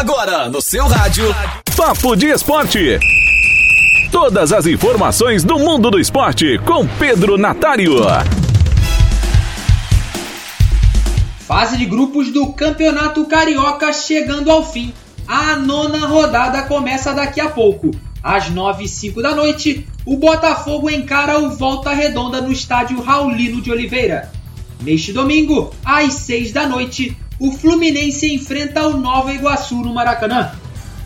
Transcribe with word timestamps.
Agora 0.00 0.48
no 0.48 0.62
seu 0.62 0.88
rádio, 0.88 1.26
Papo 1.76 2.16
de 2.16 2.28
Esporte. 2.28 2.98
Todas 4.10 4.50
as 4.50 4.66
informações 4.66 5.44
do 5.44 5.58
mundo 5.58 5.90
do 5.90 6.00
esporte 6.00 6.58
com 6.60 6.88
Pedro 6.88 7.36
Natário. 7.36 7.96
Fase 11.40 11.76
de 11.76 11.84
grupos 11.84 12.32
do 12.32 12.50
Campeonato 12.54 13.26
Carioca 13.26 13.92
chegando 13.92 14.50
ao 14.50 14.64
fim. 14.64 14.94
A 15.28 15.56
nona 15.56 16.06
rodada 16.06 16.62
começa 16.62 17.12
daqui 17.12 17.38
a 17.38 17.50
pouco. 17.50 17.90
Às 18.22 18.48
9 18.48 18.84
e 18.84 18.88
05 18.88 19.20
da 19.20 19.34
noite, 19.34 19.86
o 20.06 20.16
Botafogo 20.16 20.88
encara 20.88 21.38
o 21.38 21.50
Volta 21.50 21.92
Redonda 21.92 22.40
no 22.40 22.50
estádio 22.50 23.02
Raulino 23.02 23.60
de 23.60 23.70
Oliveira. 23.70 24.32
Neste 24.82 25.12
domingo, 25.12 25.74
às 25.84 26.14
6 26.14 26.52
da 26.52 26.66
noite, 26.66 27.16
o 27.38 27.52
Fluminense 27.52 28.32
enfrenta 28.32 28.86
o 28.86 28.96
Nova 28.96 29.32
Iguaçu 29.32 29.76
no 29.76 29.92
Maracanã. 29.92 30.52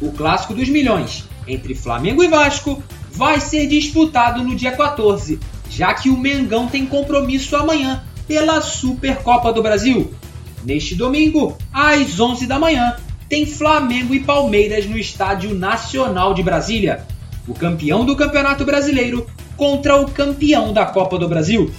O 0.01 0.13
clássico 0.13 0.55
dos 0.55 0.69
milhões 0.69 1.25
entre 1.47 1.75
Flamengo 1.75 2.23
e 2.23 2.29
Vasco 2.29 2.83
vai 3.11 3.41
ser 3.41 3.67
disputado 3.67 4.43
no 4.43 4.55
dia 4.55 4.73
14, 4.73 5.39
já 5.69 5.93
que 5.93 6.09
o 6.09 6.17
Mengão 6.17 6.69
tem 6.69 6.87
compromisso 6.87 7.57
amanhã 7.57 8.03
pela 8.27 8.61
Supercopa 8.61 9.53
do 9.53 9.63
Brasil. 9.63 10.13
Neste 10.65 10.95
domingo, 10.95 11.57
às 11.73 12.19
11 12.19 12.47
da 12.47 12.59
manhã, 12.59 12.97
tem 13.29 13.45
Flamengo 13.45 14.15
e 14.15 14.21
Palmeiras 14.21 14.87
no 14.87 14.97
Estádio 14.97 15.55
Nacional 15.55 16.33
de 16.33 16.43
Brasília. 16.43 17.07
O 17.47 17.55
campeão 17.55 18.05
do 18.05 18.17
Campeonato 18.17 18.65
Brasileiro 18.65 19.27
contra 19.57 19.97
o 19.97 20.11
campeão 20.11 20.73
da 20.73 20.87
Copa 20.87 21.19
do 21.19 21.29
Brasil. 21.29 21.71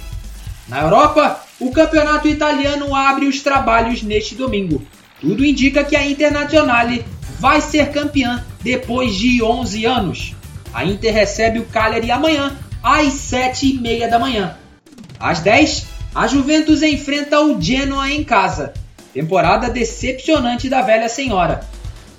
Na 0.68 0.82
Europa, 0.82 1.40
o 1.60 1.70
campeonato 1.70 2.26
italiano 2.26 2.94
abre 2.94 3.26
os 3.26 3.40
trabalhos 3.40 4.02
neste 4.02 4.34
domingo. 4.34 4.82
Tudo 5.20 5.44
indica 5.44 5.84
que 5.84 5.96
a 5.96 6.04
Internazionale 6.04 7.04
vai 7.38 7.60
ser 7.60 7.90
campeã 7.90 8.44
depois 8.62 9.14
de 9.14 9.42
11 9.42 9.84
anos. 9.86 10.34
A 10.74 10.84
Inter 10.84 11.14
recebe 11.14 11.60
o 11.60 11.66
Cagliari 11.66 12.10
amanhã 12.10 12.56
às 12.82 13.12
7h30 13.14 14.08
da 14.08 14.18
manhã. 14.18 14.56
Às 15.18 15.40
10 15.40 15.86
a 16.14 16.26
Juventus 16.26 16.82
enfrenta 16.82 17.40
o 17.40 17.60
Genoa 17.60 18.10
em 18.10 18.24
casa. 18.24 18.72
Temporada 19.12 19.70
decepcionante 19.70 20.68
da 20.68 20.82
velha 20.82 21.08
senhora. 21.08 21.60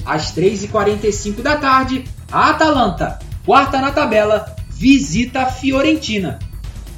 Às 0.05 0.33
3h45 0.33 1.41
da 1.41 1.57
tarde, 1.57 2.05
a 2.31 2.51
Atalanta, 2.51 3.19
quarta 3.45 3.81
na 3.81 3.91
tabela, 3.91 4.55
visita 4.69 5.41
a 5.41 5.45
Fiorentina. 5.47 6.39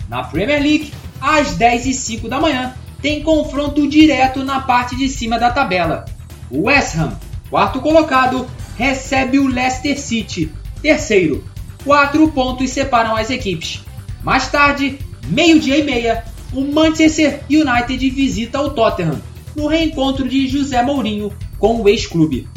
Na 0.09 0.23
Premier 0.23 0.61
League, 0.61 0.91
às 1.21 1.57
10h05 1.57 2.27
da 2.27 2.39
manhã, 2.39 2.73
tem 3.01 3.23
confronto 3.23 3.87
direto 3.87 4.43
na 4.43 4.59
parte 4.61 4.95
de 4.95 5.07
cima 5.07 5.39
da 5.39 5.51
tabela. 5.51 6.05
O 6.49 6.63
West 6.63 6.95
Ham, 6.97 7.17
quarto 7.49 7.79
colocado, 7.79 8.47
recebe 8.77 9.39
o 9.39 9.47
Leicester 9.47 9.99
City, 9.99 10.51
terceiro. 10.81 11.43
Quatro 11.83 12.27
pontos 12.29 12.69
separam 12.71 13.15
as 13.15 13.29
equipes. 13.29 13.81
Mais 14.23 14.49
tarde, 14.49 14.99
meio-dia 15.27 15.77
e 15.77 15.83
meia, 15.83 16.23
o 16.53 16.61
Manchester 16.61 17.41
United 17.49 18.09
visita 18.09 18.59
o 18.59 18.71
Tottenham, 18.71 19.21
no 19.55 19.67
reencontro 19.67 20.27
de 20.27 20.47
José 20.47 20.81
Mourinho 20.81 21.31
com 21.57 21.81
o 21.81 21.87
ex-clube. 21.87 22.47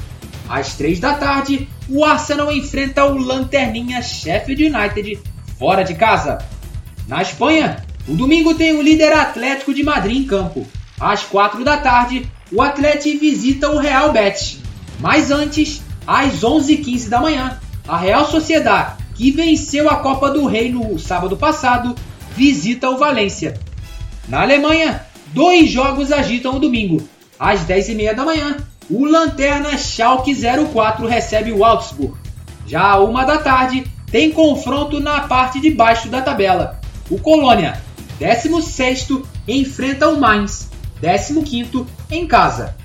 Às 0.48 0.74
três 0.74 0.98
da 0.98 1.14
tarde, 1.14 1.68
o 1.88 2.04
Arsenal 2.04 2.52
enfrenta 2.52 3.04
o 3.04 3.16
Lanterninha 3.16 4.02
Sheffield 4.02 4.64
United 4.64 5.20
fora 5.58 5.82
de 5.82 5.94
casa. 5.94 6.38
Na 7.06 7.22
Espanha, 7.22 7.84
o 8.08 8.14
domingo 8.14 8.54
tem 8.54 8.72
o 8.72 8.82
líder 8.82 9.12
Atlético 9.12 9.72
de 9.72 9.82
Madrid 9.82 10.16
em 10.18 10.24
campo. 10.24 10.66
Às 10.98 11.22
quatro 11.22 11.64
da 11.64 11.76
tarde, 11.76 12.28
o 12.50 12.60
Atlético 12.60 13.20
visita 13.20 13.70
o 13.70 13.78
Real 13.78 14.12
Betis. 14.12 14.58
Mas 14.98 15.30
antes, 15.30 15.82
às 16.06 16.40
11h15 16.40 17.08
da 17.08 17.20
manhã, 17.20 17.58
a 17.86 17.96
Real 17.96 18.28
Sociedade, 18.28 19.02
que 19.14 19.30
venceu 19.30 19.88
a 19.88 19.96
Copa 19.96 20.30
do 20.30 20.46
Rei 20.46 20.72
no 20.72 20.98
sábado 20.98 21.36
passado, 21.36 21.94
visita 22.36 22.90
o 22.90 22.98
Valência. 22.98 23.58
Na 24.28 24.42
Alemanha, 24.42 25.04
dois 25.32 25.70
jogos 25.70 26.10
agitam 26.10 26.56
o 26.56 26.60
domingo. 26.60 27.08
Às 27.38 27.60
10h30 27.60 28.14
da 28.14 28.24
manhã, 28.24 28.56
o 28.90 29.04
Lanterna 29.04 29.76
Schalke 29.78 30.34
04 30.34 31.06
recebe 31.06 31.52
o 31.52 31.64
Augsburg. 31.64 32.14
Já 32.66 32.82
à 32.82 32.98
uma 33.00 33.24
da 33.24 33.38
tarde, 33.38 33.84
tem 34.10 34.30
confronto 34.30 35.00
na 35.00 35.20
parte 35.20 35.60
de 35.60 35.70
baixo 35.70 36.08
da 36.08 36.20
tabela. 36.20 36.80
O 37.10 37.18
Colônia, 37.18 37.80
16 38.22 39.08
enfrenta 39.48 40.08
o 40.08 40.20
Mainz, 40.20 40.70
15 41.00 41.84
em 42.08 42.24
casa. 42.24 42.76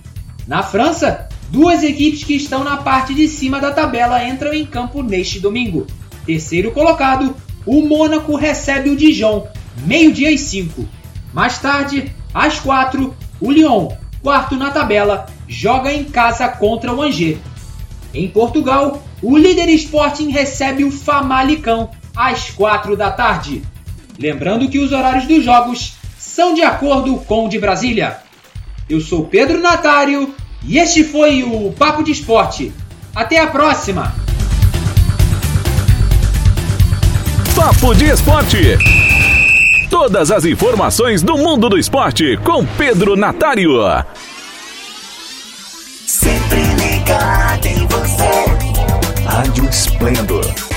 Na 0.47 0.63
França, 0.63 1.29
duas 1.51 1.83
equipes 1.83 2.23
que 2.23 2.33
estão 2.33 2.63
na 2.63 2.77
parte 2.77 3.13
de 3.13 3.27
cima 3.27 3.59
da 3.59 3.71
tabela 3.71 4.27
entram 4.27 4.51
em 4.51 4.65
campo 4.65 5.03
neste 5.03 5.39
domingo. 5.39 5.85
Terceiro 6.25 6.71
colocado, 6.71 7.35
o 7.67 7.83
Mônaco 7.83 8.35
recebe 8.35 8.89
o 8.89 8.95
Dijon, 8.95 9.47
meio-dia 9.85 10.31
e 10.31 10.39
5. 10.39 10.83
Mais 11.31 11.59
tarde, 11.59 12.11
às 12.33 12.59
4, 12.59 13.15
o 13.39 13.51
Lyon, 13.51 13.89
quarto 14.23 14.55
na 14.55 14.71
tabela, 14.71 15.27
joga 15.47 15.93
em 15.93 16.03
casa 16.03 16.47
contra 16.47 16.91
o 16.91 16.99
Angers. 16.99 17.37
Em 18.11 18.27
Portugal, 18.27 19.03
o 19.21 19.37
líder 19.37 19.69
Sporting 19.69 20.29
recebe 20.29 20.83
o 20.83 20.89
Famalicão 20.89 21.91
às 22.15 22.49
4 22.49 22.97
da 22.97 23.11
tarde. 23.11 23.61
Lembrando 24.19 24.67
que 24.67 24.79
os 24.79 24.91
horários 24.91 25.27
dos 25.27 25.43
jogos 25.43 25.93
são 26.17 26.53
de 26.53 26.61
acordo 26.61 27.17
com 27.17 27.45
o 27.45 27.49
de 27.49 27.59
Brasília. 27.59 28.17
Eu 28.89 28.99
sou 28.99 29.25
Pedro 29.25 29.59
Natário 29.59 30.33
e 30.63 30.77
este 30.79 31.03
foi 31.03 31.43
o 31.43 31.71
Papo 31.73 32.03
de 32.03 32.11
Esporte. 32.11 32.73
Até 33.15 33.39
a 33.39 33.47
próxima! 33.47 34.13
Papo 37.55 37.93
de 37.95 38.05
Esporte. 38.05 38.77
Todas 39.89 40.31
as 40.31 40.45
informações 40.45 41.23
do 41.23 41.37
mundo 41.37 41.69
do 41.69 41.77
esporte 41.77 42.37
com 42.37 42.65
Pedro 42.65 43.15
Natário. 43.15 43.71
Sempre 46.05 46.61
ligado 46.75 47.65
em 47.65 47.87
você. 47.87 49.23
Rádio 49.25 49.65
Esplendor. 49.69 50.76